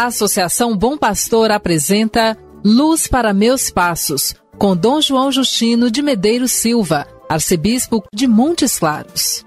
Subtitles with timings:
[0.00, 6.52] A Associação Bom Pastor apresenta Luz para Meus Passos, com Dom João Justino de Medeiros
[6.52, 9.44] Silva, arcebispo de Montes Claros.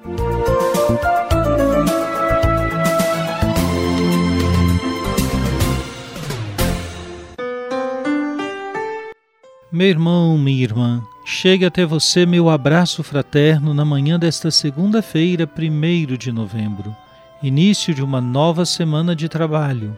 [9.72, 16.16] Meu irmão, minha irmã, chegue até você meu abraço fraterno na manhã desta segunda-feira, 1
[16.16, 16.96] de novembro,
[17.42, 19.98] início de uma nova semana de trabalho.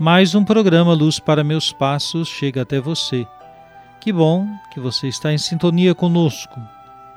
[0.00, 3.26] Mais um programa Luz para Meus Passos chega até você.
[4.00, 6.60] Que bom que você está em sintonia conosco.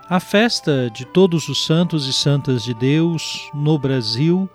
[0.10, 4.50] A festa de todos os santos e santas de Deus no Brasil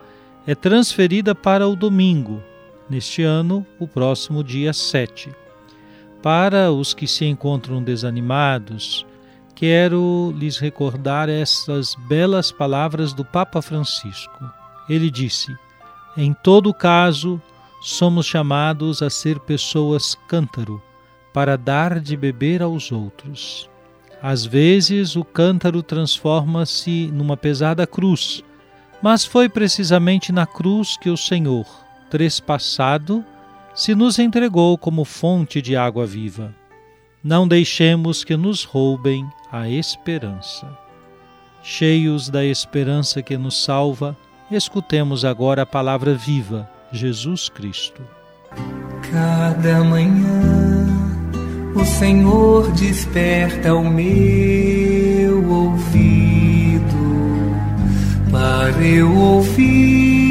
[0.44, 2.42] é transferida para o domingo,
[2.90, 5.32] neste ano, o próximo dia 7.
[6.20, 9.06] Para os que se encontram desanimados,
[9.54, 14.50] quero lhes recordar estas belas palavras do Papa Francisco.
[14.88, 15.56] Ele disse:
[16.16, 17.40] Em todo caso,
[17.88, 20.82] somos chamados a ser pessoas cântaro
[21.32, 23.70] para dar de beber aos outros.
[24.20, 28.42] Às vezes, o cântaro transforma-se numa pesada cruz,
[29.00, 31.64] mas foi precisamente na cruz que o Senhor,
[32.10, 33.24] trespassado,
[33.72, 36.52] se nos entregou como fonte de água viva.
[37.22, 40.76] Não deixemos que nos roubem a esperança.
[41.62, 44.16] Cheios da esperança que nos salva,
[44.50, 48.02] escutemos agora a palavra viva, Jesus Cristo.
[49.10, 50.86] Cada manhã
[51.74, 56.86] o Senhor desperta o meu ouvido
[58.30, 60.26] para eu ouvir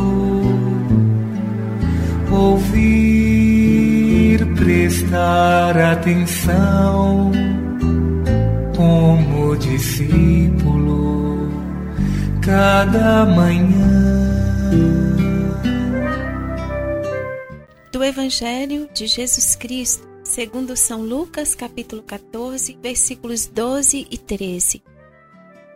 [2.30, 3.66] ouvir,
[4.56, 7.30] prestar atenção,
[8.74, 11.15] como discípulo,
[12.46, 14.14] cada manhã.
[17.92, 24.80] Do Evangelho de Jesus Cristo, segundo São Lucas, capítulo 14, versículos 12 e 13.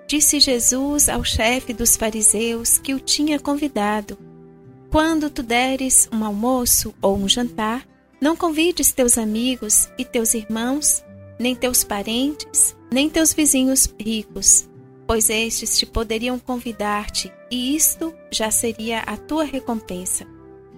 [0.07, 4.17] Disse Jesus ao chefe dos fariseus que o tinha convidado:
[4.93, 7.85] Quando tu deres um almoço ou um jantar,
[8.21, 11.03] não convides teus amigos e teus irmãos,
[11.37, 14.70] nem teus parentes, nem teus vizinhos ricos,
[15.11, 20.25] pois estes te poderiam convidar-te, e isto já seria a tua recompensa.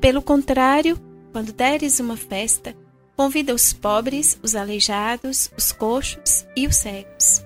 [0.00, 0.98] Pelo contrário,
[1.32, 2.74] quando deres uma festa,
[3.14, 7.44] convida os pobres, os aleijados, os coxos e os cegos.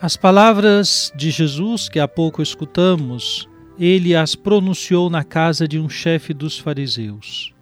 [0.00, 5.88] As palavras de Jesus que há pouco escutamos, ele as pronunciou na casa de um
[5.88, 7.52] chefe dos fariseus.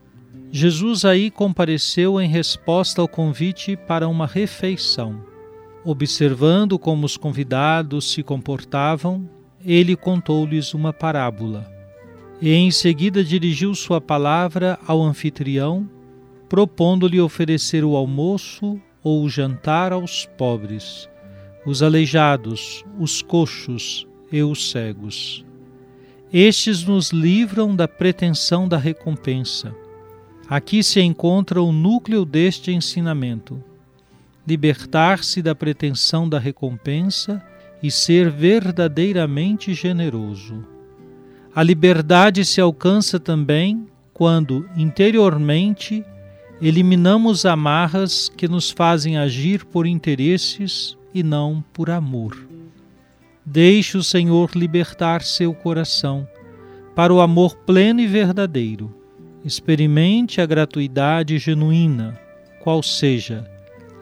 [0.50, 5.22] Jesus aí compareceu em resposta ao convite para uma refeição.
[5.84, 9.28] Observando como os convidados se comportavam,
[9.64, 11.70] ele contou-lhes uma parábola.
[12.40, 15.88] E em seguida dirigiu sua palavra ao anfitrião,
[16.48, 21.08] propondo-lhe oferecer o almoço ou o jantar aos pobres
[21.64, 25.44] os aleijados, os coxos e os cegos.
[26.32, 29.74] Estes nos livram da pretensão da recompensa.
[30.50, 33.62] Aqui se encontra o núcleo deste ensinamento:
[34.44, 37.40] libertar-se da pretensão da recompensa
[37.80, 40.66] e ser verdadeiramente generoso.
[41.54, 46.04] A liberdade se alcança também quando, interiormente,
[46.60, 52.36] eliminamos amarras que nos fazem agir por interesses e não por amor.
[53.46, 56.26] Deixe o Senhor libertar seu coração
[56.94, 58.99] para o amor pleno e verdadeiro.
[59.44, 62.18] Experimente a gratuidade genuína,
[62.62, 63.44] qual seja,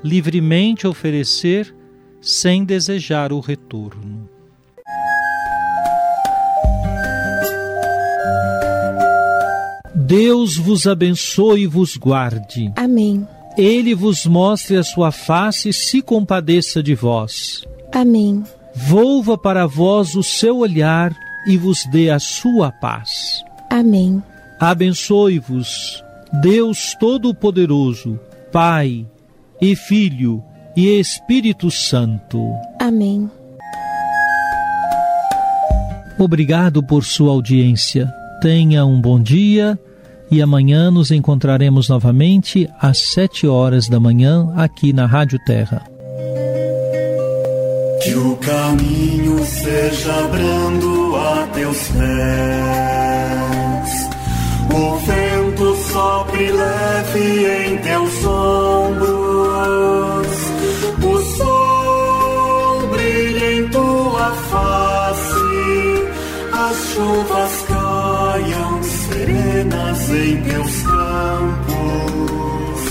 [0.02, 1.75] livremente oferecer
[2.20, 4.29] sem desejar o retorno.
[9.94, 12.73] Deus vos abençoe e vos guarde.
[12.76, 13.26] Amém
[13.58, 17.64] ele vos mostre a sua face e se compadeça de vós.
[17.93, 18.44] Amém.
[18.73, 21.12] Volva para vós o seu olhar
[21.44, 23.43] e vos dê a sua paz.
[23.69, 24.23] Amém.
[24.60, 26.02] Abençoe-vos,
[26.43, 28.19] Deus Todo-Poderoso,
[28.52, 29.06] Pai
[29.60, 30.43] e Filho
[30.76, 32.40] e Espírito Santo.
[32.81, 33.31] Amém.
[36.19, 38.12] Obrigado por sua audiência.
[38.40, 39.78] Tenha um bom dia
[40.31, 45.82] e amanhã nos encontraremos novamente às sete horas da manhã aqui na Rádio Terra.
[48.02, 52.88] Que o caminho seja brando a teus pés,
[66.58, 72.82] as chuvas caiam serenas em teus campos,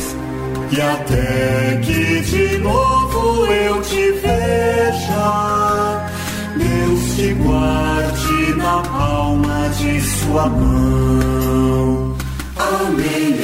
[0.72, 6.08] e até que de novo eu te veja,
[6.56, 12.16] Deus te guarde na palma de sua mão.
[12.56, 13.38] Amém,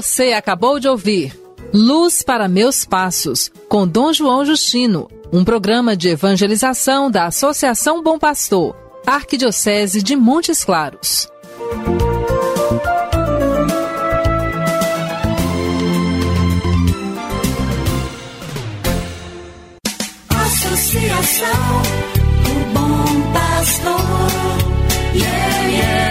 [0.00, 1.36] Você acabou de ouvir
[1.74, 8.16] Luz para Meus Passos, com Dom João Justino, um programa de evangelização da Associação Bom
[8.16, 11.28] Pastor, Arquidiocese de Montes Claros.
[20.30, 21.42] Associação
[22.44, 24.00] do Bom Pastor,
[25.12, 26.07] yeah, yeah.